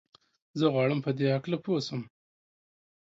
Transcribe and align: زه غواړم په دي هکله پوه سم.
زه 0.59 0.65
غواړم 0.73 0.99
په 1.05 1.11
دي 1.17 1.25
هکله 1.35 1.57
پوه 1.65 1.79
سم. 1.87 2.01